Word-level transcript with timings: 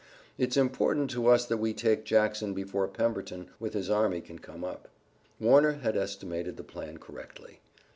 It's 0.39 0.57
important 0.57 1.11
to 1.11 1.27
us 1.27 1.45
that 1.45 1.57
we 1.57 1.75
take 1.75 2.05
Jackson 2.05 2.55
before 2.55 2.87
Pemberton 2.87 3.51
with 3.59 3.75
his 3.75 3.87
army 3.87 4.19
can 4.19 4.39
come 4.39 4.63
up." 4.63 4.87
Warner 5.39 5.73
had 5.73 5.95
estimated 5.95 6.57
the 6.57 6.63
plan 6.63 6.97
correctly. 6.97 7.59